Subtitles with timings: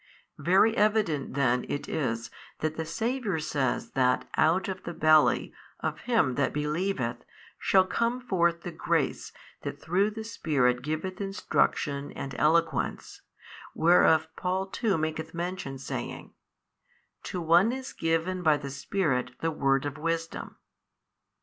[0.39, 5.99] Very evident then it is that the Saviour says that out of the belly of
[5.99, 7.17] him that believeth
[7.59, 13.21] shall come forth the grace that through the spirit giveth instruction and eloquence,
[13.75, 16.33] whereof Paul too maketh mention saying,
[17.25, 20.57] To one is given by the Spirit the word of wisdom.